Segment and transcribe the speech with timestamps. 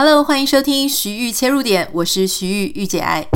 [0.00, 3.26] Hello，欢迎收听徐玉切入点，我是徐玉御姐爱。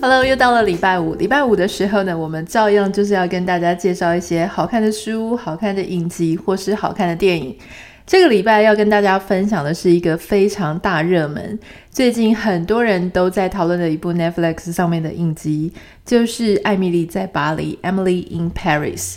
[0.00, 1.14] Hello，又到了礼拜五。
[1.16, 7.54] 礼拜五的时候呢，我们照样就是要跟大家介绍一些好看的书、好看的影集或是好看的电影。
[8.08, 11.58] 这个礼拜要跟大家分享的是一个非常大热门，
[11.90, 15.70] 最近很多人都在讨论的一部 Netflix 上面的影集，
[16.06, 19.16] 就是《艾米莉在巴黎》（Emily in Paris）。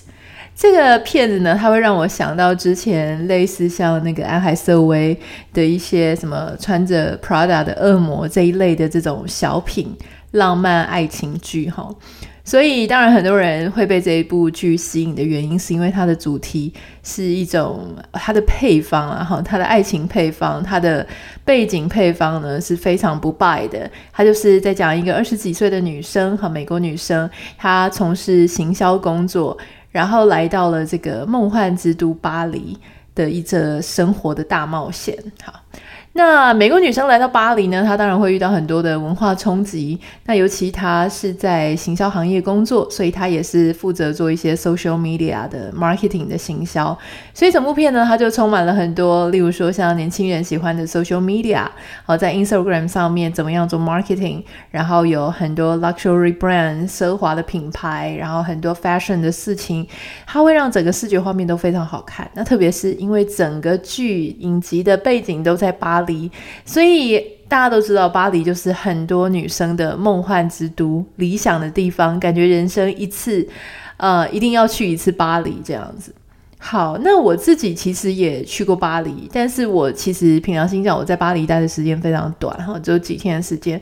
[0.54, 5.18] 这个片子呢，它会让我想到之前类似像那个安海瑟薇
[5.54, 9.96] 的一些什么穿着 Prada 的恶魔这一类的这种小品。
[10.32, 11.94] 浪漫爱情剧哈，
[12.44, 16.74] 所以当然很多人会被这一部剧吸引的原因，是因为它的主题
[17.04, 21.06] 是一种它的配方啊哈，它的爱情配方，它的
[21.46, 23.90] 背景配方呢是非常不败的。
[24.12, 29.58] 它就是在讲一个二十几岁的女生和美国女生，她从事行销工作，
[29.92, 32.78] 然后来到了这个梦幻之都巴黎
[33.14, 35.16] 的一则生活的大冒险。
[35.44, 35.54] 好。
[36.14, 39.98] 那美国女生来到巴黎呢，她当然会遇到很多的文化冲击。
[40.26, 46.96] 那尤其她是在行销行业工作，所以她也是负责做一些 social media 的 marketing 的行销。
[47.34, 51.66] 所以整部片呢，它就充满了很多，例如说像年轻人喜欢的 social media，
[52.06, 59.88] 好，在 Instagram 上面怎么样做 marketing，然后有很多 luxury brand 奢华的品牌，然后很多 fashion 的事情，
[60.28, 62.30] 它会让整个视觉画面都非常好看。
[62.34, 66.01] 那特别是因为整个剧影集的背景都在巴黎。
[66.02, 66.30] 黎，
[66.66, 73.48] 所以大家都知道，巴黎就是很多女生的梦幻之都、理想的地方，感觉人生一次，
[73.98, 76.14] 呃，一定要去一次巴黎这样子。
[76.58, 83.82] 好，那我自己其实也去过巴黎，但是我其实平常心讲，我在巴黎待的时间非常短，哈，只有几天的时间，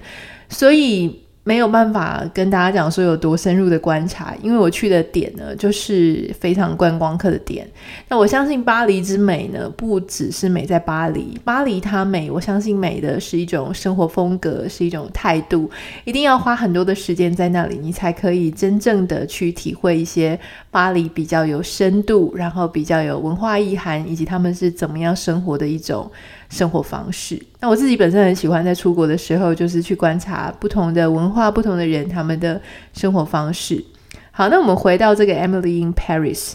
[0.49, 1.21] 所以。
[1.49, 7.67] 没有办法跟大家讲说有多深入的观察，因为我去的点呢，就是非常观光客的点。
[8.07, 15.67] 那我相信巴黎之美呢，不只是美在巴黎，巴黎它美，我相信美的是一种生活风格，是一种态度，
[16.05, 26.11] 一定要花很多的时间在那里，你才可以真正的去体会一些巴黎比较有深度，然后比较有文化意涵，以及他们是怎么样生活的一种
[26.49, 27.41] 生活方式。
[27.59, 32.59] 那我自己本身很喜欢在出国的时候，就是去观察不同的文化、不同的人他们的
[32.93, 33.83] 生活方式。
[34.31, 36.51] 好，那我们回到这个《Emily in Paris》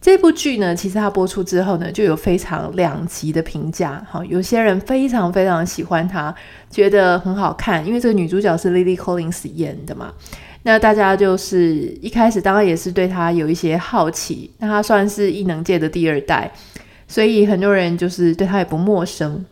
[0.00, 4.04] 这部剧呢，其实它播出之后呢，就有非常两极的评价。
[4.10, 6.34] 好，有些人非常非常喜欢它，
[6.68, 10.12] 觉得很好看，因为这个女主角是 Lily Collins 演的嘛。
[10.64, 14.50] 那大家就是一开始当然也是对她有一些好奇。
[14.58, 16.50] 那她算是异能界的第二代，
[17.12, 19.44] 所以很多人就是对他也不陌生。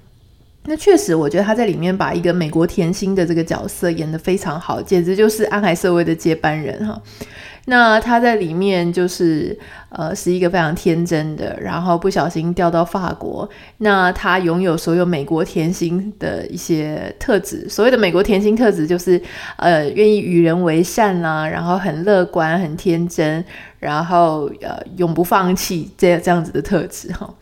[0.64, 6.98] 那确实，我觉得他在里面把一个美国甜心的这个角色演得非常好，简直就是安海瑟薇的接班人哈。
[7.66, 9.56] 那他在里面就是
[9.90, 13.48] 呃是一个非常天真的，然后不小心掉到法国，
[13.78, 17.68] 那他拥有所有美国甜心的一些特质。
[17.68, 19.20] 所谓的美国甜心特质就是
[19.56, 23.44] 呃愿意与人为善啦，然后很乐观、很天真，
[23.78, 27.32] 然后呃永不放弃这样这样子的特质哈。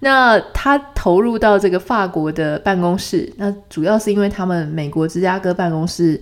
[0.00, 6.20] 那他投入到这个法国的办公室，那主要是因为他们美国芝加哥办公室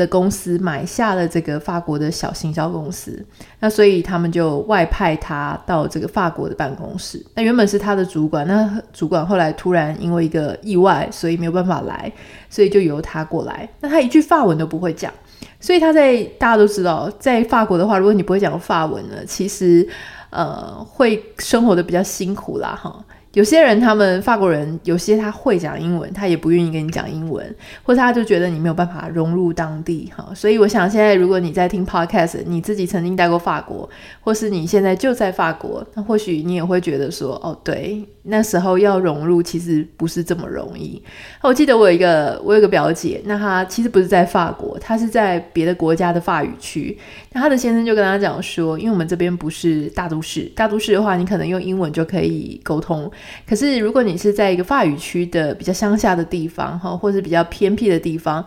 [0.00, 3.22] 的公司买下了这个法国的小行销公司，
[3.58, 7.22] 那所以他们就外派他到这个法国的办公室。
[7.34, 12.10] 那原本是他的主管，那主管后来突然因为一个意外，所以没有办法来，
[12.48, 13.68] 所以就由他过来。
[13.80, 15.12] 那他一句法文都不会讲，
[15.60, 19.86] 所以他在大家都知道，在法国的话，如果你不会讲法文呢，其实。
[20.30, 23.04] 呃，会生活的比较辛苦啦，哈。
[23.34, 27.54] 有些人，他们法国人，有些他会讲英文，他也不愿意跟你讲英文，
[27.84, 30.32] 或者他就觉得你没有办法融入当地，哈。
[30.34, 33.88] 所以我想，现在如果你在听 podcast，你自己曾经待过法国，
[34.20, 41.00] 或是你现在就在法国，那或许你也会觉得说，哦，对，那时候要融入其实不是这么容易。
[41.40, 46.98] 我记得我有一个，我有个表姐，那她其实不是在法国，她是在别的国家的法语区。
[47.32, 53.08] 那她的先生就跟她讲说，因为我们这边不是大都市，大都市的话，你可能用英文就可以沟通。
[53.46, 58.44] 可是，如果你是在一个法语区的比较乡下的地方，哈，或是比较偏僻的地方，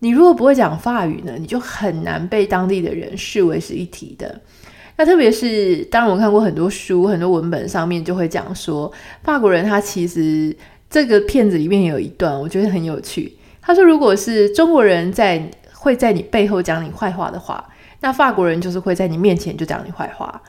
[0.00, 4.40] 你如果不会讲法语呢，你就很难被当地的人视为是一体的。
[4.96, 8.90] 那特别是，当然我看过很多书、很多文本上面就会讲说，
[9.22, 10.54] 法国人他其实
[10.88, 13.34] 这个片子里面有一段，我觉得很有趣。
[13.62, 17.66] 他说，如果是中国人在会在你背后讲你坏话的话，
[18.00, 20.42] 那法国人就是会在你面前就讲你坏话。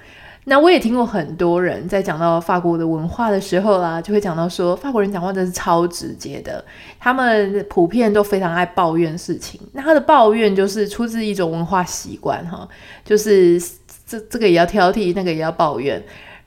[0.45, 6.63] 那我也听过很多人在讲到法国的文化的时候啦，就会讲到说法国人讲话真是超直接的，
[6.99, 9.61] 他们普遍都非常爱抱怨事情。
[9.73, 12.67] 那他的抱怨就是出自一种文化习惯哈，
[13.05, 13.61] 就是
[14.07, 16.03] 这这个也要挑剔，那个也要抱怨。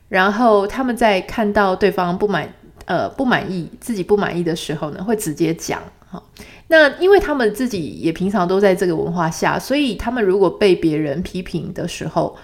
[0.09, 2.53] 然后他们在看到对方不满
[2.83, 6.21] 呃不满意自己不满意的时候呢，会直接讲哈。
[6.67, 12.35] 那因为他们自己也平常都在这个文化下，所以他们如果被别人批评的时候，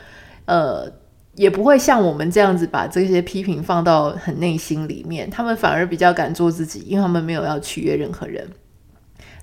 [0.46, 0.90] 呃。
[1.36, 8.48] 也不会像我们这样子把这些批评放到很内心里面，他们反而比较敢做自己，因为他们没有要取悦任何人。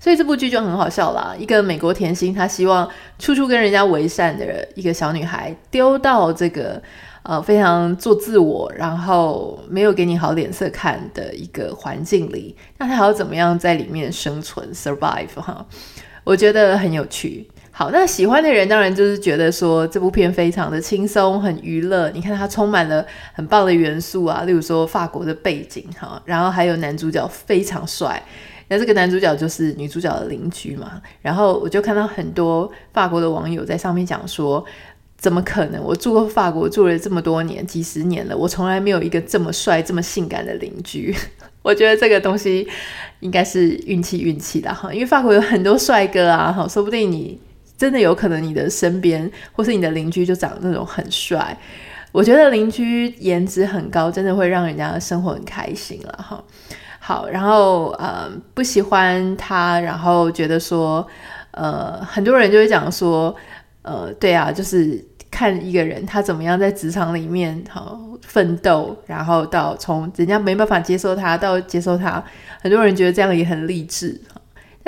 [0.00, 1.34] 所以这部剧就很好笑啦。
[1.36, 2.88] 一个美国甜心，她希望
[3.18, 6.80] 处处跟人家为善的一个小女孩，丢到这个
[7.24, 15.66] 呃非常做自我，然后没有给你好脸色看的一个环境里，那她还要怎么样在里面生存 survive 哈？
[16.22, 17.48] 我觉得很有趣。
[17.78, 22.10] 好，那喜欢的人当然就是觉得说这部片非常的轻松，很娱乐。
[22.10, 28.20] 你看它充满了很棒的元素啊，例如说法国的背景哈，然后还有男主角非常帅。
[28.66, 31.00] 那这个男主角就是女主角的邻居嘛。
[31.22, 34.64] 然后我就看到很多法国的网友在上面讲说，
[35.16, 35.80] 怎么可能？
[35.80, 41.14] 我住过法国住了这么多年，几十年了，我从来没有一个这么帅、这么性感的邻居。
[41.62, 42.66] 我觉得这个东西
[43.20, 47.38] 应该是运气运气的哈，因为法国有很多帅哥啊，哈，说不定你。
[47.78, 51.56] 真的有可能你的身边或是你的邻居就长那种很帅，
[52.10, 56.42] 我觉得邻居颜值很高，真的会让人家的生活很开心了哈。
[56.98, 61.06] 好，然后呃不喜欢他，然后觉得说
[61.52, 63.34] 呃很多人就会讲说
[63.82, 72.22] 呃对啊，就是看一个人他怎么样在职场里面好奋斗，然后到从人家没办法接受他到接受他，
[72.60, 74.20] 很多人觉得这样也很励志。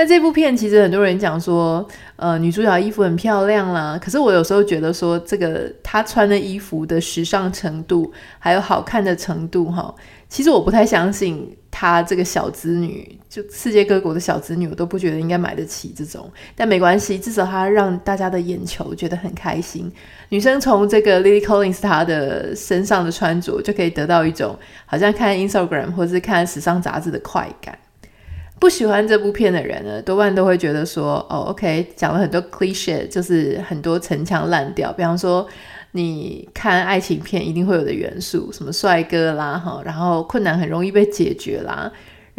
[0.01, 1.87] 那这部片其实很多人讲说，
[2.17, 3.99] 呃，女主角衣服很漂亮啦。
[4.03, 9.95] 可是我有时候觉得说，这个她穿的衣服的时尚程度，还有好看的程度，哈，
[10.27, 16.33] 其实我不太相信她这个小子女，就世界各国的小子女，我都不觉得应该买得起这种。
[16.57, 19.93] 但没关系，至少她让大家的眼球觉得很开心。
[20.31, 27.79] 女生从这个 Lily Collins 她的身上的穿着，就可以得到一种好像看 Instagram 或是看时尚杂志的快感。
[28.61, 34.93] 不喜欢这部片的人呢，多半都会觉得说，哦，OK，讲了很多 cliché，就是很多陈腔滥调。
[34.93, 35.45] 比方说，
[35.93, 41.91] 你看爱情片一定会有的元素，什么帅哥啦，哈，然后困难很容易被解决啦。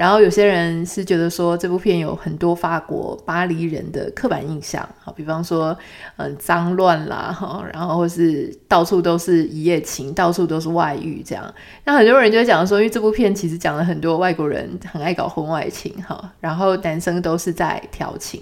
[0.01, 5.77] 然后有些人是觉得说，这部片有很多法国巴黎人的刻板印象，好，比方说，
[6.17, 11.53] 嗯，脏乱啦，哈，然后或是到处都是一夜情，到处都是外遇这样。
[11.85, 18.41] 那很多人就会讲说，因为这部片其实讲了很多外国人很爱搞婚外情，哈，然后男生都是在调情。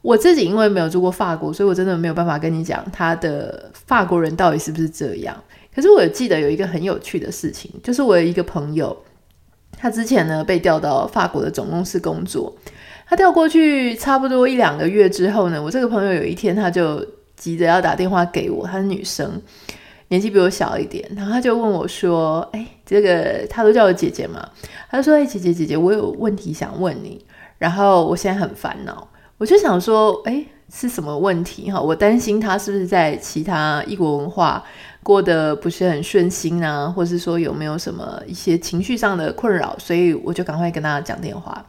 [0.00, 5.36] 我自己因为没有住过法国，所以我真的没有办法跟你讲他的法国人到底是不是这样。
[5.72, 8.96] 可是我记得有一个很有趣的事情，就是我有一个朋友。
[9.82, 12.54] 他之前呢被调到法国的总公司工作，
[13.04, 17.04] 他调过去差不多一两个月之后呢，我这个朋友有一天他就
[17.36, 19.42] 急着要打电话给我，她是女生，
[20.06, 24.48] 年纪比我小一点，然后他就问我说：“哎，这个他都叫我姐姐嘛？”
[24.88, 27.24] 他就说：“哎，姐姐姐姐，我有问题想问你，
[27.58, 29.08] 然后我现在很烦恼，
[29.38, 31.68] 我就想说，哎，是什么问题？
[31.72, 34.62] 哈，我担心他是不是在其他异国文化。”
[35.02, 41.64] 过得不是很顺心啊，或是说有没有什么一些情绪上的困扰，所以我就赶快跟他讲电话。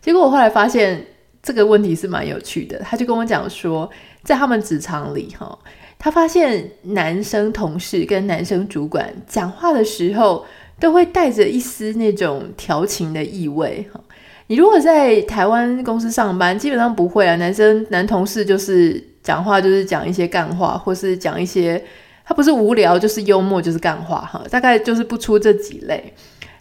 [0.00, 1.06] 结果我后来发现
[1.40, 3.88] 这个问题是蛮有趣的，他就跟我讲说，
[4.24, 5.56] 在他们职场里，哈，
[5.96, 10.44] 他发现男生同事跟男生主管讲话的时候，
[10.80, 13.86] 都会带着一丝那种调情的意味。
[13.92, 14.00] 哈，
[14.48, 21.80] 你如果在台湾公司上班，基本上不会啊，男生男同事就是讲话就是讲一些干话，或是讲一些。
[22.24, 26.14] 他不是无聊，就是幽默，就是干话哈，大概就是不出这几类。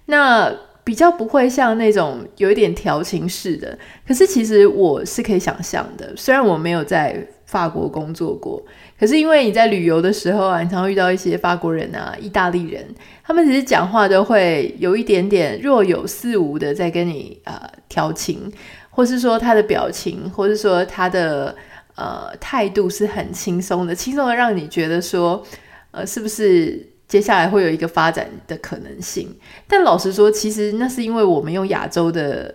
[0.06, 0.51] 那
[0.84, 3.77] 比较不会像那种有一点调情式的。
[4.08, 7.15] 可是其实我是可以想象的，虽然我没有在
[7.46, 8.62] 法国工作过，
[9.00, 12.84] 可是因为你在旅游的时候啊，你常常遇到一些法国人啊、意大利人，
[13.24, 18.51] 他们其实讲话都会有一点点若有似无的在跟你呃调情，
[18.89, 21.56] 或是说他的表情，或是说他的。
[21.96, 25.44] 呃，态度是很轻松的，轻松的让你觉得说，
[25.92, 29.36] 呃，是不是接下来会有一个发展的可能性？
[29.68, 32.54] 但老实说，其实那是因为我们用亚洲的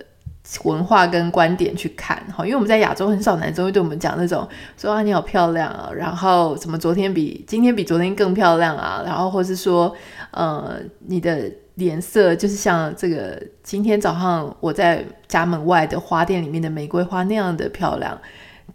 [0.64, 9.94] 文化跟观点去看，哈，因为我们在亚洲很少男生会对我们讲那种说啊，你好漂亮啊，然后怎么昨天比今天比昨天更漂亮啊，然后或是说，
[10.30, 18.18] 呃，你的脸色就是像这个今天早上我在家门外的花店里面的玫瑰花那样的漂亮。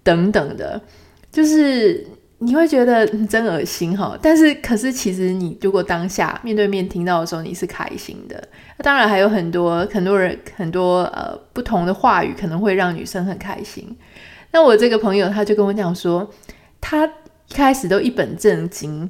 [0.03, 0.81] 等等的，
[1.31, 2.05] 就是
[2.39, 4.17] 你会觉得真恶心哈。
[4.22, 8.41] 但是可是其实你如果当下面对面听到的时候，你是开心的。
[8.77, 13.96] 那当然还有很多很多人很多呃不同的话语可能会让女生很开心。
[14.51, 16.29] 那我这个朋友他就跟我讲说，
[16.79, 19.10] 他一开始都一本正经。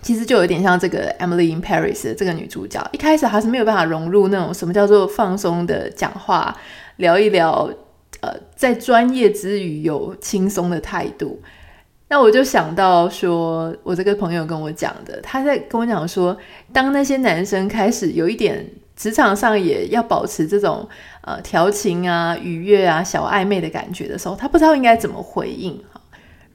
[0.00, 6.56] 其实就有点像这个 Emily in Paris 的这个女主角，一开始还是没有办法融入那种什么叫做放松的讲话，
[6.98, 7.68] 聊一聊，
[8.20, 11.40] 呃，在专业之余有轻松的态度。
[12.08, 16.36] 那我就想到说，我这个朋友跟我讲的，他在跟我讲说，
[16.72, 20.88] 当那些男生开始有一点职场上也要保持这种
[21.20, 25.78] 呃调情啊、愉悦啊、小暧昧的感觉的时候，他不知道应该怎么回应。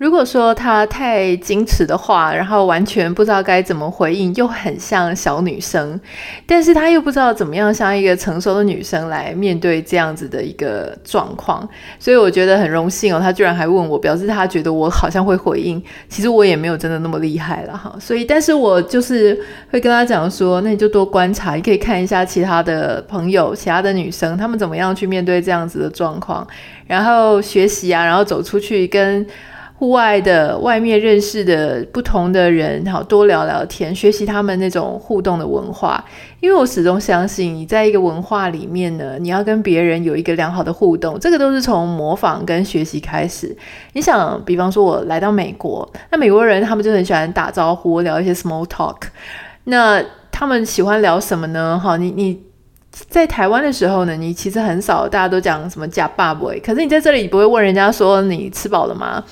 [0.04, 5.98] 如果说他太矜持的话，然后完全不知道该怎么回应，又很像小女生，
[6.46, 11.66] 但是他又不知道怎么样像一个成熟的女生来面对这样子的一个状况，
[11.98, 19.40] 所以我觉得很荣幸哦，他居然还问我，表示他觉得我好像会回应，其实我也没有真的那么厉害了哈，所以但是我就是
[19.72, 26.46] 会跟他讲说，那你就多观察，你可以看一下其他的朋友、其他的女生，她们怎么样去面对这样子的状况，
[26.88, 29.26] 然后学习啊，然后走出去跟。
[29.76, 36.04] 户外的外面认识的不同的人，好多聊聊天，学习他们那种互动的文化。
[36.40, 43.54] 因为我始终相信，你在一个文化里面呢，你要跟别人有一个良好的互动，这个都是从模仿跟学习开始。
[43.92, 48.96] 你想，比方说我来到美国，那美国人他们就很喜欢打招呼，聊一些 small talk。
[49.66, 50.02] 那
[50.32, 51.78] 他们喜欢聊什么呢？
[51.84, 52.42] 哈，你你
[52.92, 59.24] 在台湾的时候呢，你其实很少，大家都讲什么呷饱未，可是你在这里不会问人家说你吃饱了吗？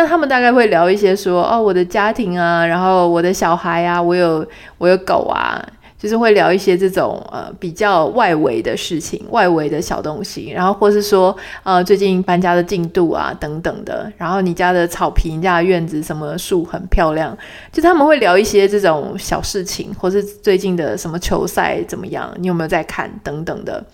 [0.00, 4.46] 那他们大概会聊一些说哦，我的家庭啊，然后我的小孩啊，我有
[4.78, 5.60] 我有狗啊，
[5.98, 17.36] 就是会聊一些这种呃比较外围的事情，外围的小东西，然后或是说呃最近搬家的进度啊等等的，然后你家的草坪、你家的院子什么树很漂亮，
[17.72, 23.84] 就他们会聊一些这种小事情，或是最近的什么球赛怎么样，你有没有在看等等的，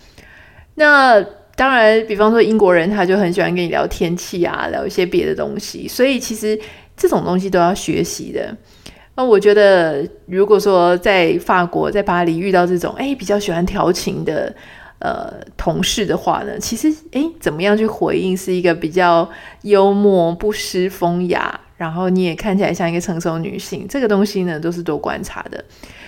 [0.75, 1.25] 那。
[1.55, 5.87] 当然，比方说英国人，他就很喜欢跟你聊天气啊，聊一些别的东西。
[5.87, 6.59] 所以其实
[6.97, 8.55] 这种东西都要学习的。
[9.15, 14.53] 那我觉得，如果说在法国、在巴黎遇到这种诶比较喜欢调情的
[14.99, 19.29] 呃同事的话呢，其实诶怎么样去回应是一个比较
[19.61, 25.63] 幽默、不失风雅，然后你也看起来像一个成熟女性，这个东西呢都是多观察的。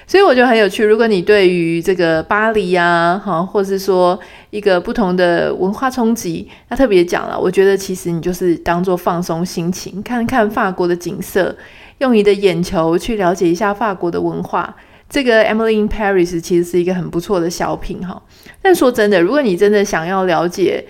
[0.05, 0.85] 所以我觉得很有趣。
[0.85, 4.17] 如果你对于这个巴黎啊，哈，或是说
[4.57, 11.55] 一个不同的文化冲击，那特别讲了，我觉得其实你就是当做放松心情，看看法国的景色，
[11.99, 14.75] 用你的眼球去了解一下法国的文化。
[15.07, 18.19] 这个《Emily in Paris》其实是一个很不错的小品哈。
[18.59, 20.83] 但说真的，如果你真的想要了解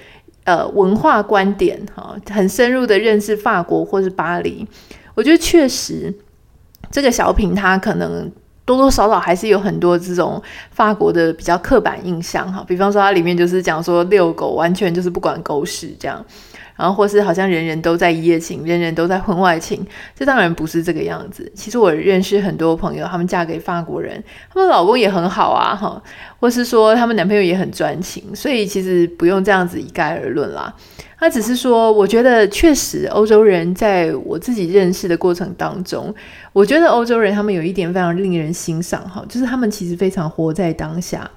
[0.45, 4.65] 呃文化观点哈，很深入的认识法国或是巴黎，
[5.13, 6.13] 我觉得确实
[6.89, 8.31] 这个小品它可能。
[8.67, 16.23] 多多少少还是有很多这种法国的比较刻板印象哈，比方说它里面就是讲说遛狗完全就是不管狗屎这样，
[16.75, 21.49] 然后或是好像人人都在一夜情，人人都在婚外情，这当然不是这个样子。
[21.55, 24.21] 其实我认识很多朋友，他们嫁给法国人，
[24.53, 26.03] 他们老公也很好啊哈，
[26.41, 30.75] 或是说他们男朋友也很专情，所以其实不用这样子一概而论啦。
[31.19, 36.13] 他只是说，我觉得确实欧洲人在我自己认识的过程当中，
[36.53, 41.29] 我觉得欧洲人他们有一点非常令人欣赏哈，就是他们其实非常活在当下。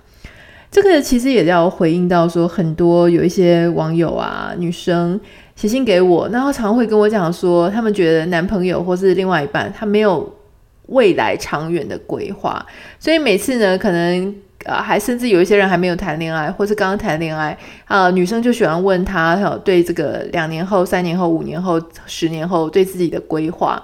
[0.71, 5.19] 这个其实也要回应到说，很多有一些网友啊，女生
[5.57, 10.31] 写信给我，然后常会跟我讲说，他们觉得男朋友或是另外一半他没有
[10.89, 12.65] 未来长远的规划，
[12.99, 14.35] 所以每次呢，可能。
[14.65, 23.83] 呃，还甚至有一些人还没有谈恋爱，或是刚刚谈恋爱啊，女生就喜欢问他，对这个两年后、三年后、五年后、十年后对自己的规划。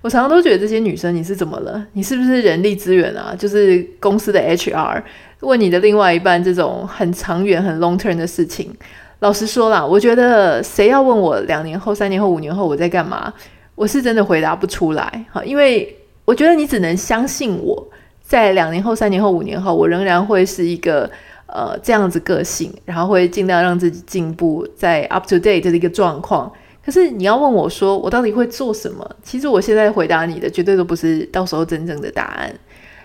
[0.00, 1.84] 我常常都觉得这些女生，你是怎么了？
[1.94, 3.34] 你是不是人力资源啊？
[3.36, 5.02] 就是公司的 HR
[5.40, 8.72] 问你的另外一半这种很长远、很 long term 的事情。
[9.18, 13.32] 老实说啦，我觉得谁要问我两年后、三年后、五年后我在干嘛，
[13.74, 15.24] 我是真的回答不出来。
[15.32, 17.88] 哈，因为我觉得你只能相信我。
[18.26, 21.08] 在两年后、三年后、五年后，我仍然会是一个
[21.46, 26.50] 呃这样子个性，然后会尽量让自己进步，在 up to date 的一个状况。
[26.82, 29.08] 可是你要问我说，我到底会做什么？
[29.22, 32.50] 其实我现在回答你的绝对都不是到时候真正的答案。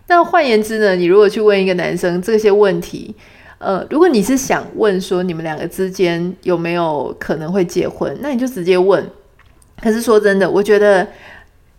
[0.07, 3.13] 那换言之呢，你如果去问一个男生这些问题，
[3.57, 9.05] 呃，如果你是想问说你们两个之间有没有可能会结婚，那你就直接问。
[9.81, 11.05] 可是说真的，我觉得。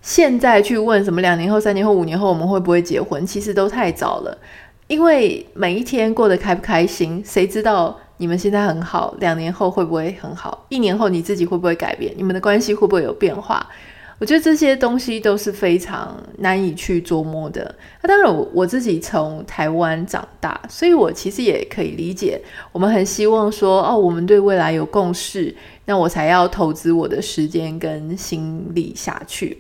[0.03, 4.39] 现在去问什么两年后、三年后、五年后我们会不会结婚，其实都太早了。
[4.87, 10.67] 因为每一天过得开不开心，谁知道你们现在很好，两年后会不会很好？
[10.69, 12.13] 一年后你自己会不会改变？
[12.17, 13.65] 你们的关系会不会有变化？
[14.19, 17.75] 我觉得这些东西都是非常难以去琢磨的。
[18.03, 22.39] 那当然，我自己从台湾长大，所以我其实也可以理解，
[22.73, 25.55] 我们很希望说，哦，我们对未来有共识，
[25.87, 29.59] 那我才要投资我的时间跟心力下去。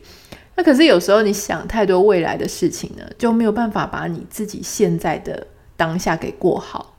[0.61, 6.99] 那可是有时候你想太多未来的事情呢，就没有办法把你自己现在的当下给过好。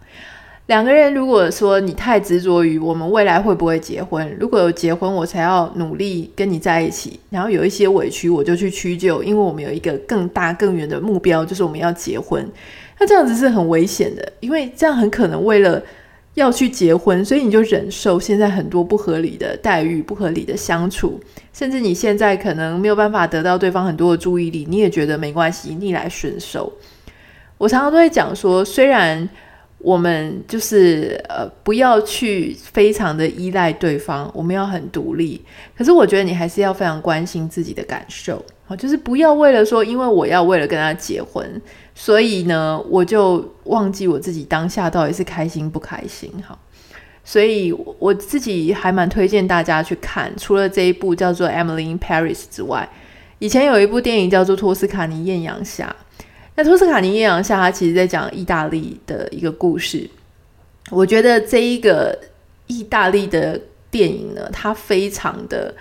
[0.65, 12.44] 两个人如果说你太执着于我们未来会不会结婚，如果有结婚，我才要努力跟你在一起，然后有一些委屈我就去屈就，因为我们有一个更大更远的目标，就是我们要结婚。
[13.00, 15.80] 那这样子是很危险的，因为这样很可能为了
[16.41, 21.19] 要去结婚，所以你就忍受现在很多不合理的待遇、不合理的相处，
[21.53, 26.74] 甚至你现在可能没有办法得到对方很多的注意力，你也觉得没关系，逆来顺受。
[27.57, 29.29] 我常常都会讲说，虽然。
[29.83, 35.43] 我们就是呃，不要去非常的依赖对方，我们要很独立。
[35.75, 41.61] 可是我觉得你还是要非常关心自己的感受，好，就是不要为了说，因为我要为了跟他结婚，
[41.95, 46.57] 所以呢，我就忘记我自己当下到底是开心不开心，哈。
[47.23, 52.88] 所以我自己还蛮推荐大家去看，除了这一部叫做《Emily in Paris》之外，
[53.39, 55.95] 以前有一部电影叫做《托斯卡尼艳阳下》。
[56.55, 60.10] 那托斯卡尼艳阳下，他其实在讲意大利的一个故事。
[60.89, 62.17] 我觉得这一个
[62.67, 65.74] 意大利的电影呢，它非常的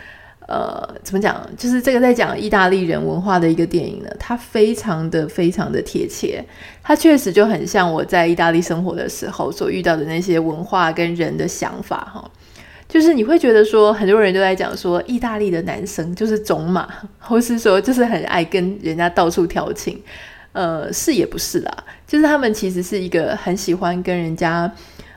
[0.46, 1.44] 呃，怎么讲？
[1.56, 6.44] 就是这个在讲意大利人文化的一个电影呢，它非常的非常的贴切。
[6.82, 12.30] 它确实就很像我在意大利生活的时候所遇到的那些文化跟人的想法哈。
[12.88, 20.00] 就是你会觉得说，很多人都在讲说，意大利的男生就是种马，或是说就是很爱跟人家到处调情。
[20.52, 24.70] 呃，是也不是啦，就是他们其实是一个很喜欢跟人家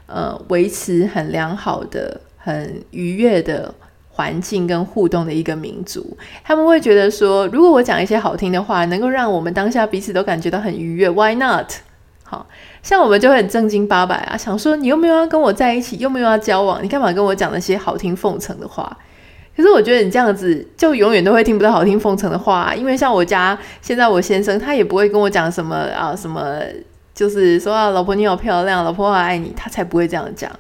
[0.06, 3.74] 呃维持很良好的、很愉悦的
[4.10, 6.16] 环境跟互动的一个民族。
[6.44, 11.72] 他们会觉得说，如果我讲一些好听的话，能够让我们当下彼此都感觉到很愉悦，Why not？
[12.24, 12.48] 好，
[12.84, 18.96] 像我们就会很正经八百啊，想说你又没有要跟我在一起，又没有要交往，你干嘛跟我讲那些好听奉承的话？
[19.56, 26.60] 可是我觉得你这样子就永远都会听不到好听奉承的话，因为像我家现在我先生他也不会跟我讲什么啊什么，
[27.14, 30.52] 就是说啊老婆你好漂亮，老婆我爱你，他才不会这样讲。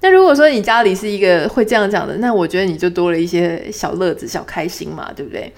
[0.00, 5.52] 那如果说你家里是一个会这样讲的，那我觉得你就多了一些小乐子、小开心嘛，对不对？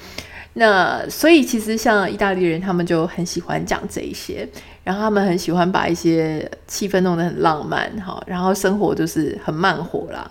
[0.55, 4.49] 那所以其实像意大利人他们就很喜欢讲这一些，
[4.83, 10.31] 然后他们很喜欢把一些气氛弄得很浪漫哈，然后生活就是很慢活啦。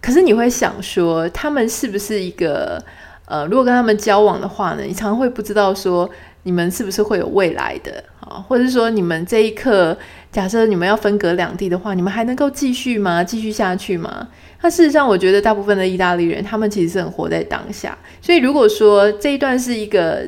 [0.00, 2.82] 可是你会想说，他们是不是一个
[3.26, 6.08] 呃，如果跟他们交往的话呢，你常会不知道说
[6.44, 8.42] 你们是不是会有未来的啊？
[8.48, 9.96] 或者是说你们这一刻，
[10.30, 13.22] 假设你们要分隔两地的话，你们还能够继续吗？
[13.22, 14.28] 继续下去吗？
[14.62, 17.96] 那事实上，我觉得大部分的意大利人，他们其实是很活在当下。
[18.22, 20.26] 所以如果说这一段是一个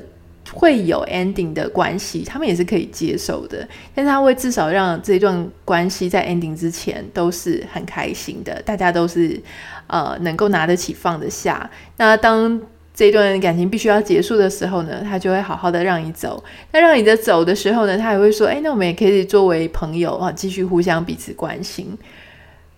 [0.53, 3.67] 会有 ending 的关系，他们也是可以接受的。
[3.95, 9.41] 但是他会至少让这段关系在 ending 之前都是很开心的，大家都是
[9.87, 11.71] 呃能够拿得起放得下。
[11.97, 12.61] 那当
[12.93, 16.43] 这段感情必须要结束的时候呢，他就会好好的让你走。
[16.73, 21.97] 那让你的走的时候呢，他也会说：“哎，那我们也可以作为朋友啊，继续互相彼此关心。”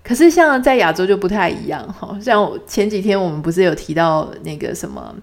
[0.04, 2.18] 可是像在亚洲就不太一样哈。
[2.20, 5.14] 像前几天我们不是有提到那个什么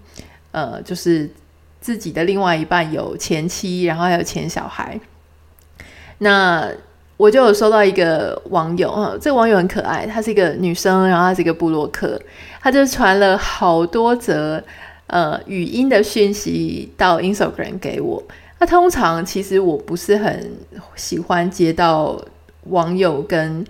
[0.51, 1.29] 呃，就是。
[1.81, 4.99] 自己的另外一半有前妻，然后还有前小孩。
[6.19, 6.69] 那
[7.15, 12.19] 我就有收到一个网友，啊，这个网友很可爱，她是一个女生，然后她是一个部落客，
[12.61, 14.63] 她就传了好多则
[15.07, 18.23] 呃语音的讯息到 Instagram 给我。
[18.59, 20.51] 那通常其实我不是很
[20.95, 22.21] 喜欢接到
[22.65, 23.65] 网友跟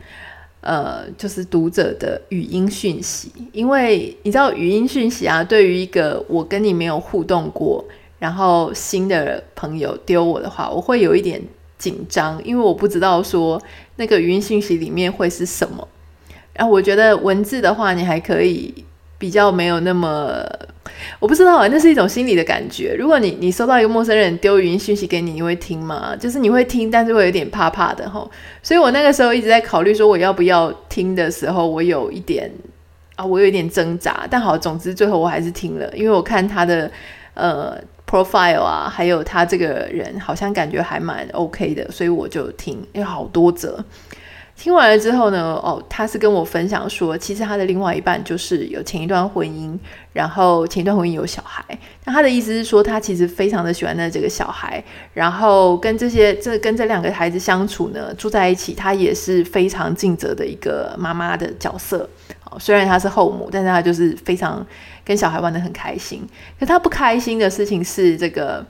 [0.62, 7.86] 呃就是读者的语音讯息，因为你知道语音讯息啊，对于一个我跟你没有互动过。
[8.20, 11.42] 然后新的朋友丢我的话，我会有一点
[11.78, 13.62] 紧张，因为我不知道说
[13.96, 15.88] 那个语音信息里面会是什么。
[16.54, 18.84] 然后我觉得文字的话，你还可以
[19.18, 20.46] 比较没有那么，
[21.20, 22.94] 我不知道啊，那是一种心理的感觉。
[23.00, 26.14] 如果你你收到一个陌生人丢语音信息给你，你会听吗？
[26.20, 28.30] 就是你会听，但是会有点怕怕的吼。
[28.62, 32.52] 所以我那个时候一直在考虑说我要不要听的时候，我有一点
[33.16, 34.28] 啊，我有一点挣扎。
[34.30, 36.92] 但好，总之最后我还是听了，因为我看他的
[37.36, 37.82] 呃。
[38.10, 43.84] Profile 啊，还有他这个人好像感觉还蛮 OK 的，所以我就听，有好多则。
[44.58, 49.78] 听完了之后呢，哦，他是跟我分享说，其实他的另外一半就是有前一段婚姻，
[50.12, 51.64] 然后前一段婚姻有小孩。
[52.04, 62.10] 那他的意思是说，他其实非常的喜欢那这个小孩，然后跟这些这跟这两个孩子相处呢，住在一起，他也是非常尽责的一个妈妈的角色。
[62.52, 64.66] 哦，虽然他是后母，但是他就是非常。
[65.10, 66.22] 跟小孩玩得很开心。
[66.60, 68.64] 可他不开心的事情是，这个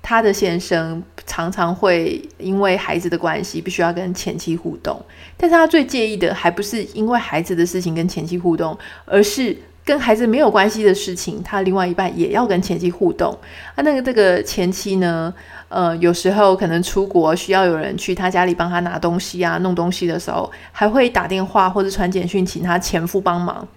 [0.00, 4.98] 他的先生常常会因为孩子的关系，必须要跟前妻互动。
[5.36, 13.30] 但是他最介意的，还不是因为孩子的事情跟前妻互动，而是跟孩子没有关系的事情，他另外一半也要跟前妻互动。
[13.74, 15.34] 啊，那个这个前妻呢？
[15.68, 23.68] 呃，有时候可能出国需要有人去他家里帮他拿东西啊、弄东西的时候，还会打电话或者传简讯请他前夫帮忙。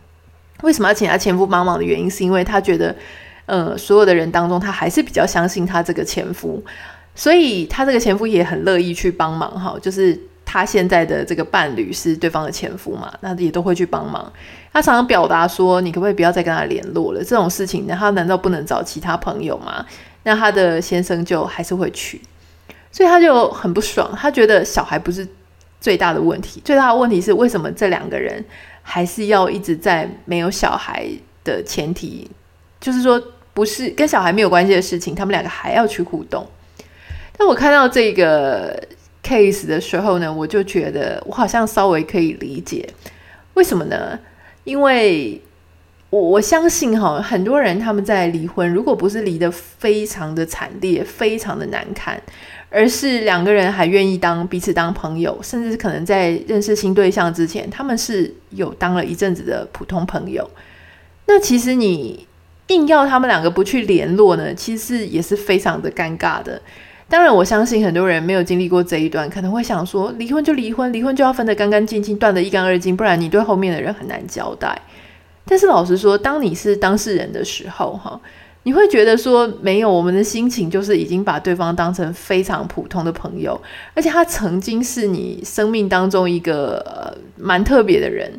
[0.61, 2.95] 为什么要请他前夫帮忙的原因，是因为他觉得，
[3.45, 6.63] 呃，所有的人当中，他还是比较相信他这个前夫，
[7.15, 9.75] 所以他这个前夫也很乐意去帮忙哈。
[9.81, 14.31] 就是他现在的这个伴侣是对方的前夫嘛，那也都会去帮忙。
[14.71, 17.23] 他常常表达说：“你可不可以不要再跟他联络了？
[17.23, 19.85] 这种事情，他难道不能找其他朋友吗？”
[20.25, 22.21] 那他的先生就还是会去，
[22.91, 24.09] 所以他就很不爽。
[24.15, 25.27] 他觉得小孩不是
[25.81, 28.41] 最大的问题，最大的问题是为什么这两个人
[28.83, 31.09] 还是要一直在没有小孩
[31.43, 32.29] 的前提，
[32.79, 33.19] 就是说
[33.55, 36.45] 不是跟小孩没有关系的事情，他们两个还要去互动。
[37.35, 38.79] 但我看到这个
[39.23, 42.87] case 的时候呢，我就觉得我好像稍微可以理解，
[43.55, 44.19] 为什么呢？
[44.63, 45.41] 因为。
[46.09, 52.21] 我我相信哈，很多人他们在离婚，如果不是离得非常的惨烈、非常的难看，
[52.73, 60.49] 而是两个人还愿意当彼此当朋友，甚至可能在认识新对象之前，他们是有当了一阵子的普通朋友。
[61.27, 62.25] 那其实你
[62.67, 66.59] 硬要他们两个不去联络呢，其实也是非常的尴尬的。
[67.07, 74.75] 当然，我相信很多人没有经历过这一段，可能会想说，离婚就离婚，离婚就要分得干干净净，断得一干二净，不然你对后面的人很难交代。
[75.45, 78.19] 但是老实说，当你是当事人的时候，哈，
[78.63, 83.61] 你会觉得说，没有，我们的心情就是已经把对方当成非常普通的朋友，
[83.93, 88.31] 而且他曾经是你生命当中一个呃蛮特别的人，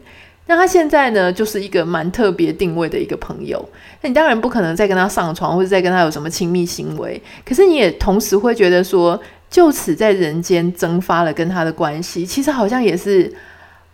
[0.47, 3.63] 那他现在呢，就是一个蛮特别定位的一个朋友。
[4.01, 13.33] 那你当然不可能再跟他上床，或者再跟他有什么亲密行为，可是你也同时会觉得说，就此在人间蒸发了跟他的关系，其实好像也是。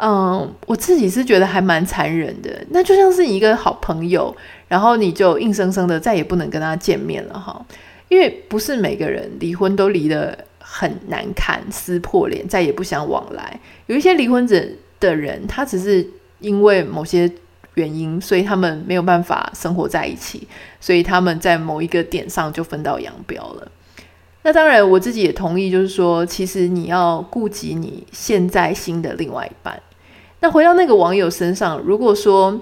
[0.03, 2.51] 嗯，我自己是觉得还蛮残忍的。
[2.71, 4.35] 那就像是你一个好朋友，
[4.67, 7.65] 然后你就硬生生的再也不能跟他见面了哈。
[8.09, 13.61] 因为不是每个人离婚都离得很难看，撕破脸，再也不想往来。
[13.87, 14.65] 有一些离婚者
[14.99, 16.09] 的人，他只是
[16.39, 17.31] 因为某些
[17.75, 20.49] 原因，所以他们没有办法生活在一起，
[20.81, 23.71] 所以他们在某一个点上就分道扬镳了。
[24.43, 29.79] 那当然，我自己也同意，就是说，其实你要顾及你现在新的另外一半。
[30.41, 32.59] 那回到那个网友身上，如果说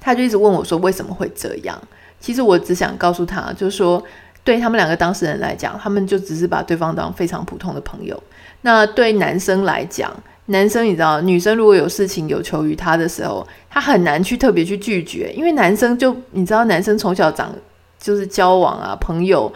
[0.00, 1.80] 他就一直问我说为什么会这样，
[2.20, 4.02] 其实我只想告诉他，就是说
[4.44, 8.20] 对他们两个当事人来讲，他们就只是把对方当非常普通的朋友。
[8.62, 10.12] 那对男生来讲，
[10.46, 17.52] 男生你知道，女生如果有事情有求于他的时候，他很难去特别去拒绝，因为男生就你知道，男生从小长
[17.98, 19.52] 就是交往啊，朋友。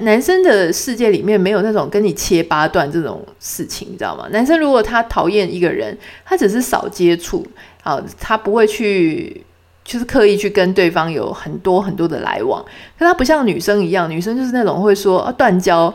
[0.00, 4.28] 男生的世界里面没有那种跟你切八段这种事情，你知道吗？
[4.30, 7.44] 男生如果他讨厌一个人，他只是少接触，
[7.82, 9.44] 好，他不会去，
[9.82, 12.64] 就是刻意去跟对方有很多很多的来往。
[12.98, 15.92] 可他不像女生一样，女生就是那种会说啊断交，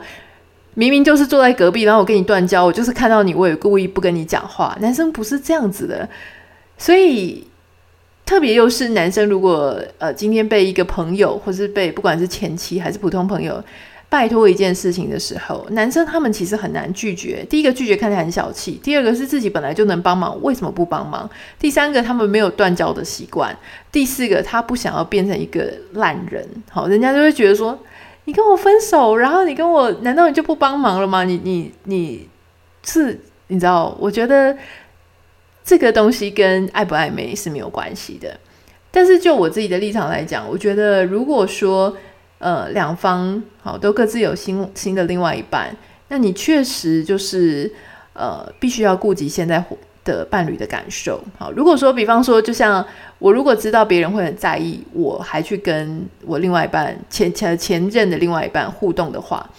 [0.73, 4.77] 明明就是坐在隔壁，然后我跟你断交，我就是看到你，我也故意不跟你讲话。
[4.81, 6.10] 男生不是这样子的，
[6.77, 7.47] 所以。
[8.25, 13.63] 特别又是男生，如果呃今天被一个朋友，或是被不管是前妻还是普通朋友
[14.09, 17.45] 拜托一件事情的时候，男生他们其实很难拒绝。
[17.47, 21.29] 第一个拒绝看起来很小气，第二个是自己本来就能帮忙，为什么不帮忙？
[21.59, 23.55] 第三个他们没有断交的习惯，
[23.91, 26.43] 第四个他不想要变成一个烂人。
[26.71, 27.77] 好，人家就会觉得说，
[28.23, 31.23] 你跟我分手，然后你跟我，难道你就不帮忙了吗？
[31.23, 32.27] 你你你
[32.83, 33.95] 是你知道？
[33.99, 34.57] 我觉得。
[35.65, 38.39] 这个东西跟爱不爱美是没有关系的，
[38.91, 41.97] 但是就我自己的立场来讲，我觉得如果说
[42.38, 45.75] 呃两方好都各自有新新的另外一半，
[46.10, 47.73] 那你确实就是
[48.13, 49.63] 呃必须要顾及现在
[50.04, 51.19] 的伴侣的感受。
[51.36, 52.86] 好，如果说比方说，就像
[53.17, 59.49] 我如果知道别人会很在意，我还去跟我另外一半前前前任的另外一半互动的话，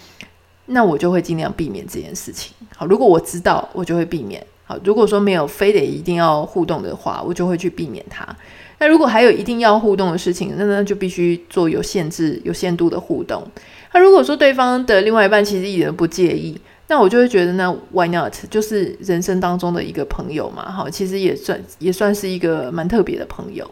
[0.67, 2.53] 那我就会尽量避免这件事情。
[2.77, 4.41] 好，如果我知道，我就会避免。
[4.67, 8.27] 好，如果说没有非得一定要互动的话，我就会去避免它。
[8.79, 13.41] 那如果还有一定要互动的事情，那那就必须做有限制、有限度的互动。
[13.93, 18.33] 那如果说对方的另外一半其实一点都不介意，那我就会觉得那 why not？
[18.51, 23.65] 就是人生当中的一个朋友嘛，好，其实也算也算是一个蛮特别的朋友。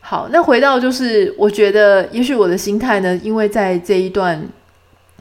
[0.00, 4.46] 好，那回到就是，我觉得也许我的心态呢，因为在这一段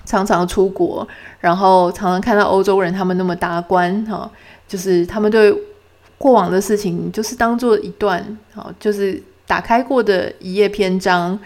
[0.06, 1.06] 常常出国，
[1.40, 4.30] 然后常常看到欧洲人他们那么达观哈。
[4.68, 5.54] 就是他们对
[6.18, 11.40] 过往的事情，就是当做一段，好，就是打开过的一页篇章。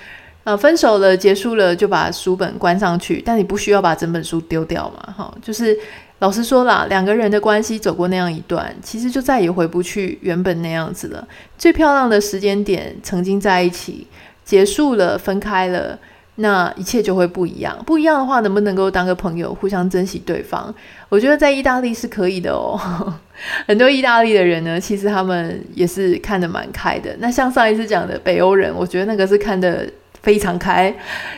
[0.43, 3.21] 呃，分手了，结束了，就把书本关上去。
[3.25, 5.13] 但你不需要把整本书丢掉嘛？
[5.17, 5.77] 哈，就是
[6.19, 11.27] 老实说啦，两个人的关系走过那样一段，其实就再也回不去原本那样子了。
[11.57, 14.07] 最漂亮的时间点，曾经在一起，
[14.45, 15.99] 结束了，分开了，
[16.37, 17.77] 那一切就会不一样。
[17.85, 20.73] 不一样的话，能不能够当个朋友，互相珍惜对方？
[21.09, 22.79] 我觉得在意大利是可以的哦。
[23.67, 27.15] 很多意大利的人呢，其实他们也是看得蛮开的。
[27.19, 29.87] 那像上一次讲的北欧人，我觉得那个是看得。
[30.23, 30.93] 非常开，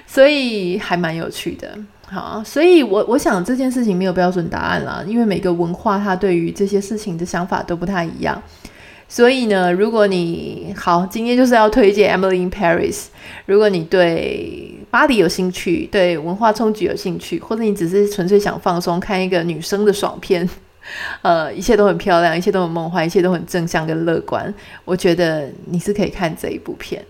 [0.08, 1.78] 所以还蛮有趣的。
[2.08, 8.42] 好，所以我我想这件事情没有标准答案啦，因为每个文化它对于这些事情的想法都不太一样。
[9.12, 12.94] 所以呢，如果你好，今天就是要推荐《Emily in Paris》。
[13.48, 20.48] 如果你对巴黎有兴趣，对文化冲击有兴趣，或者你只是纯粹想放松，看一个女生的爽片，
[21.24, 24.54] 呃，一切都很漂亮，一切都很梦幻，一切都很正向跟乐观，
[24.86, 27.04] 我觉得你是可以看这一部片。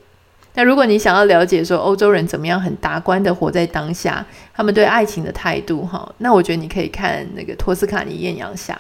[0.56, 8.80] 那如果你想要了解说欧洲人怎么样很达观的活在当下，他们对爱情的态度，哈，那我觉得你可以看那个托斯卡尼艳阳下。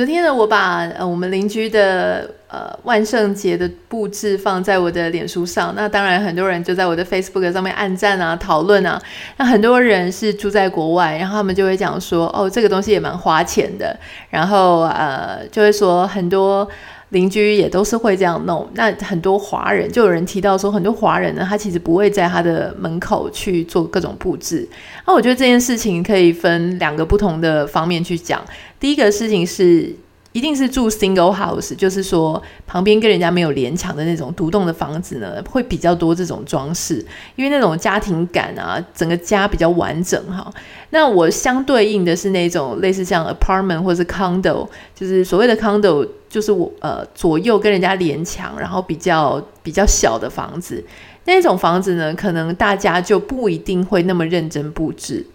[0.00, 8.98] 昨天呢，我把呃我们邻居的呃万圣节的布置放在我的脸书上，那当然很多人就在我的 Facebook 上面按赞啊、讨论啊。
[9.36, 13.94] 那很多人是住在国外，然后他们就会讲说，哦，这个东西也蛮花钱的，
[14.30, 16.66] 然后呃就会说很多。
[17.10, 18.68] 邻居也都是会这样弄。
[18.74, 24.68] 那很多华人就有人提到说，很多华人呢，他其实不会在他的门口去做各种布置。
[25.06, 28.42] 那我觉得这件事情可以分两个不同的方面去讲。
[28.80, 29.94] 第一个事情是。
[30.32, 40.52] 一定是住 single house，就是说旁边跟人家没有连墙的那种独栋的房子呢，会比较多这种装饰，因为那种家庭感啊，整个家比较完整哈。
[40.90, 50.84] 那我相对应的是那种类似像 apartment 或是 condo，就是所谓的 condo，就是我呃左右跟人家连墙，然后比较比较小的房子，
[51.24, 55.26] 那种房子呢，可能大家就不一定会那么认真布置。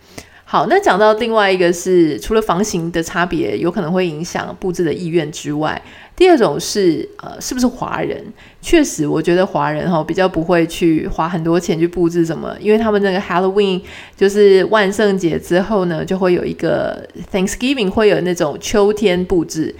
[0.55, 5.81] 好，那讲到另外一个是，除了房型的差别有可能会影响布置的意愿之外，
[6.15, 8.23] 第二种是呃，是不是华人？
[8.61, 13.81] 确实，我觉得华人哈比较不会去花很多钱去布置什么，因为他们那个 Halloween
[14.15, 19.75] 就是万圣节之后呢，就会有一个 Thanksgiving 会有那种秋天布置。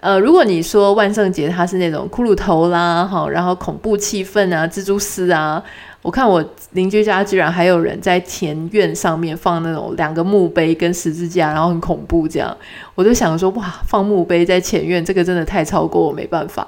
[0.00, 5.64] 呃，如果你说万圣节它是那种骷髅头啦，哈，然后恐怖气氛啊，蜘蛛丝啊。
[6.02, 12.54] 我看我邻居家居然还有人在前院上面放那种两个墓碑跟十字架，然后很恐怖这样，
[12.94, 16.66] 我就想说哇，放墓碑在前院，这个真的太超过我没办法。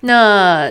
[0.00, 0.68] 那。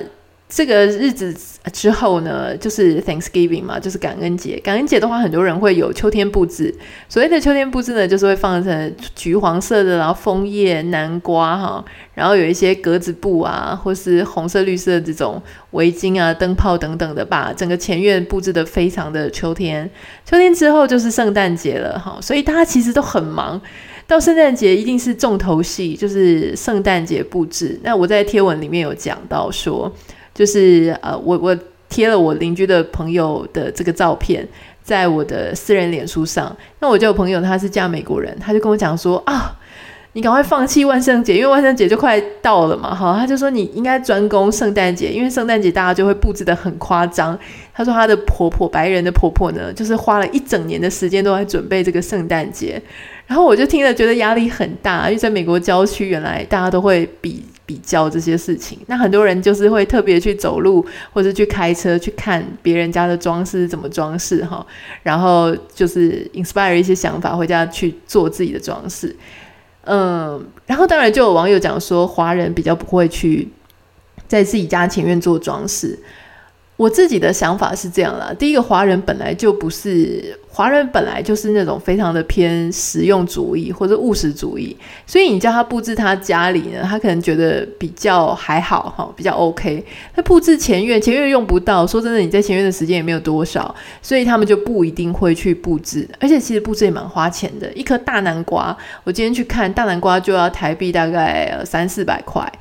[0.56, 1.36] 这个日子
[1.72, 4.60] 之后呢，就是 Thanksgiving 嘛，就是感恩节。
[4.60, 6.72] 感恩节的话，很多人会有秋天布置。
[7.10, 19.90] 所谓的秋天布置呢，就是会放成橘黄色的，然后枫叶、南瓜哈，然后有一些格子布啊，或是红色、绿色这种围巾啊、灯泡等等的，把整个前院布置得非常的秋天。
[20.24, 23.60] 秋天之后就是圣诞节了哈，所以大家其实都很忙。
[24.06, 27.80] 到圣诞节一定是重头戏，就是圣诞节布置。
[27.82, 29.92] 那我在贴文里面有讲到说。
[30.34, 31.58] 就是呃，我我
[31.90, 34.48] 贴了我邻居的朋友的这个照片，
[34.82, 36.56] 在我的私人脸书上。
[36.80, 39.56] 那我就有朋友，他是嫁美国人，他就跟我讲说啊，
[40.14, 43.16] 你赶快放弃万圣节，因为万圣节就快到了嘛，哈。
[43.20, 47.38] 他就说你应该专攻圣诞节，因为圣诞节大家就会布置得很夸张。
[47.72, 52.82] 他说他的婆婆，白人的婆婆呢，就是花了一整年的时间都在准备这个圣诞节。
[53.28, 57.44] 然后我就听了，觉得压力很大，因为在美国郊区，原来大家都会比。
[57.66, 64.66] 比较这些事情，那很多人就是会特别去走路，或者去开车去看别人家的装饰怎么装饰哈，
[65.02, 69.16] 然后就是 inspire 一些想法，回家去做自己的装饰。
[69.86, 73.50] 嗯，然后当然就有网友讲说，华人比较不会去
[74.28, 75.98] 在自己家前院做装饰。
[76.76, 89.86] 我自己的想法是这样啦，第一个，华人本来就不是华人，本来就是那种非常的偏实用主义或者务实主义，所以你叫他布置他家里呢，他可能觉得比较还好哈，比较 OK。
[90.16, 96.10] 他布置前院，前院用不到，说真的，你在前院的时间也没有多少，所以他们就不一定会去布置。
[96.20, 102.52] 而且其实布置也蛮花钱的，一颗大南瓜，我今天去看大南瓜就要台币大概三四百块。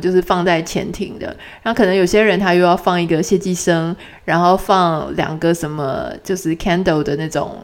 [0.00, 1.26] 就是放在前庭的，
[1.62, 7.58] 然后可能有些人他又要放一个谢寄生，然后放两个什么就是 candle 的那种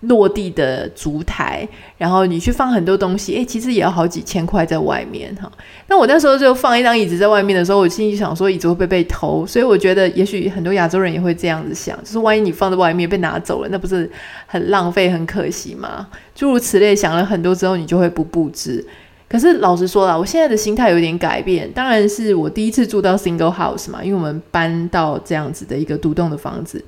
[0.00, 5.50] 落地的烛台，然后你去放很多东西，诶，其实也要好几千块在外面哈。
[5.88, 9.46] 那我那时候就放一张椅子在外面的时候，我心里想说椅子会不会被偷？
[9.46, 14.08] 所以我觉得也许很多亚洲人也会这样子想，就是万一你放在外面被拿走了，那不是
[14.46, 16.06] 很浪费、很可惜吗？
[16.34, 18.86] 诸如此类，想了很多之后，你就会不布置。
[19.28, 21.68] 可是老实说啦，我现在的心态有点改变。
[21.72, 26.82] 当然是我第一次住到 single house 嘛，因为我们搬到这样子的一个独栋的房子。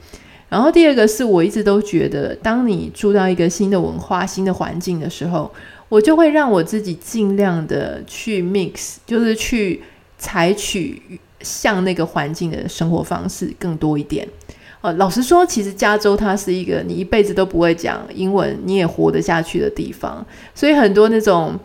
[0.49, 5.53] 然后第二个是我一直都觉得，当你住到一个新的文化、新的环境的时候，
[5.89, 9.83] 我就会让我自己尽量的去 mix，就是去
[10.17, 11.03] 采取
[11.41, 14.27] 像那个环境的生活方式更多一点。
[14.81, 20.25] 呃，老实说，其实加州它是一个你一辈子都不会讲英文，你也活得下去的地方，
[20.55, 21.59] 所以很多那种。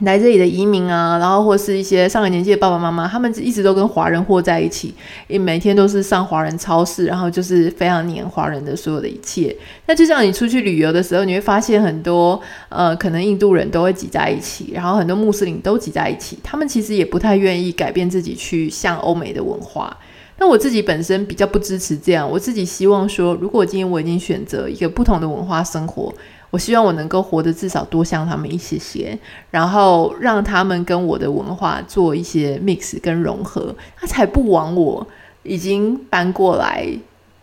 [0.00, 4.94] 来这里的移民啊，然后或是一些上了年纪的爸爸妈妈，他们一直都跟华人活在一起，
[5.26, 9.56] 也每天都是上华人超市，然后就是非常黏华人的所有的一切。
[9.86, 19.96] 那就像你出去旅游的时候，你会发现很多呃，可能印度人都会挤在一起，然后很多穆斯林都挤在一起，他们其实也不太愿意改变自己去向欧美的文化。
[20.38, 26.12] 那我自己本身比较不支持这样，我自己希望说，如果今天我已经选择一个不同的文化生活。
[26.56, 29.18] 我希望我能够活得至少多像他们一些些，
[29.50, 35.06] 然后让他们跟我的文化做一些 mix 跟融合，他才不枉我
[35.42, 36.88] 已经搬过来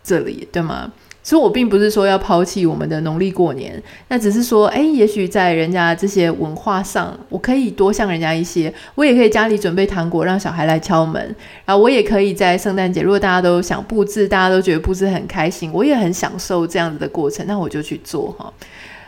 [0.02, 0.90] 这里，对吗？
[1.22, 18.52] 所以，我并不是说要抛弃我们的农历过年，那只是说，诶，也许在人家这些文化上，我可以多像人家一些，我也可以家里准备糖果让小孩来敲门，然后我也可以在圣诞节，如果大家都想布置，大家都觉得布置很开心，我也很享受这样子的过程，那我就去做哈。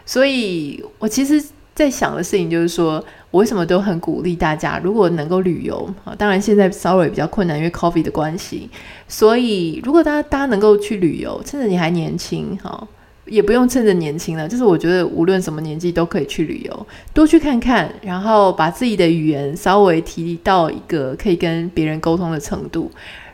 [0.07, 8.71] 所以，我其实在想的事情就是说，我为什么都很鼓励大家，如果能够旅游啊，当然现在稍微比较困难，因为 coffee 的关系。
[9.09, 12.87] 所以，如果大家大家能够去旅游，趁着你还年轻哈，
[13.27, 22.91] 也不用趁着年轻了，就是我觉得无论什么年纪都可以去旅游，多去看看，然后把自己的语言稍微提到一个可以跟别人沟通的程度，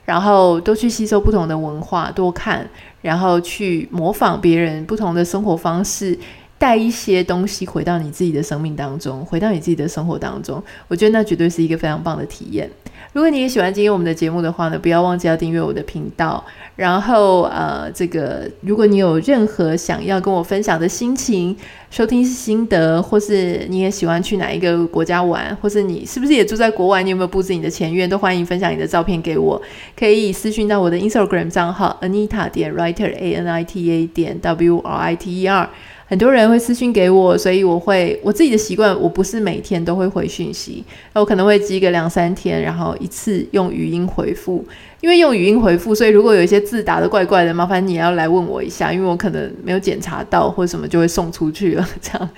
[0.06, 2.66] 然后多去吸收不同的文化，多看，
[3.02, 6.18] 然后去模仿别人不同的生活方式。
[6.62, 12.70] 带一些东西回到你自己的生命当中，回到你自己的生活当中，我觉得那绝对是一个非常棒的体验。
[13.12, 16.42] 如果你也喜欢今天我们的节目的话呢，不要忘记要订阅我的频道。
[16.77, 21.55] 然后呃，这个如果你有任何想要跟我分享的心情、
[21.90, 29.61] 收听心得，或是你也喜欢去哪一个国家玩，或是你是不是也住在国外，你有没有布置你的前院，都欢迎分享你的照片给我，
[29.98, 35.42] 可以私讯到我的 Instagram 账号 Anita 点 Writer A N I T A 点 W R I T
[35.42, 35.68] E R。
[36.12, 44.62] 很多人会私讯给我，所以我会我自己的习惯，我不是每天都会回讯息，我可能会积个两三天，然后一次用语音回复。
[45.01, 51.88] 因为用语音回复，所以如果有一些字打得怪怪的，麻烦你也要来问我一下，因为我可能没有检查到或者什么就会送出去了。
[52.03, 52.29] 这样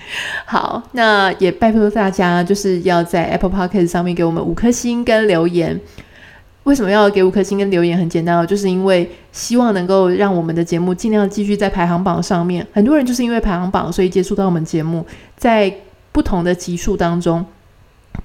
[0.45, 5.77] 好，那也拜托大家就是要在 Apple Podcast 上面给我们五颗星跟留言。
[6.65, 7.97] 为什么要给五颗星跟留言？
[7.97, 12.65] 很简单哦，就是因为希望能够让我们的节目尽量继续在排行榜上面。
[12.73, 15.05] 很多人就是因为排行榜，所以接触到我们节目，
[15.37, 15.73] 在
[16.11, 17.45] 不同的集数当中。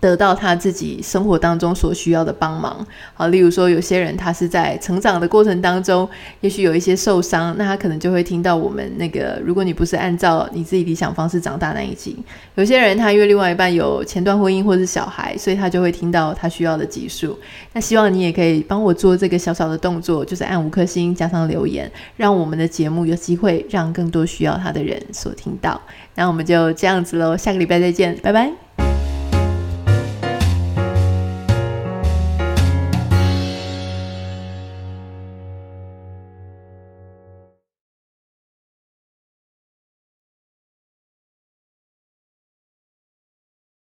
[0.01, 6.09] 得到他自己生活当中所需要的帮忙，好，例如说有些人他是在成长的过程当中，
[6.41, 12.17] 也许有一些受伤，那他可能就会听到我们那个，如果你不是按照你自己理想方式长大那一集，
[12.55, 17.39] 有些人他因为另外一半有前段婚姻或是小孩，所以他就会听到他需要的集数。
[17.73, 25.81] 那希望你也可以帮我做这个小小的动作，就是按五颗星加上留言，让我们的节目有机会让更多需要他的人所听到。
[26.15, 28.90] 那我们就这样子喽，下个礼拜再见，拜拜。